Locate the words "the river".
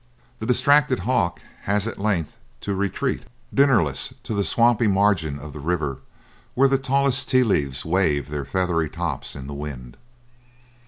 5.53-5.99